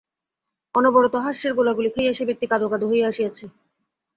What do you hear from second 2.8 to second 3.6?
হইয়া আসিয়াছে।